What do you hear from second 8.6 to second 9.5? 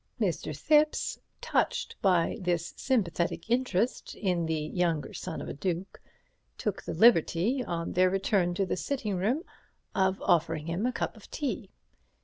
the sitting room,